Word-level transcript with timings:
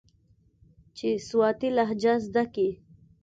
چې 0.97 1.07
سواتي 1.27 1.69
لهجه 1.77 2.13
زده 2.25 2.43
کي. 2.53 2.69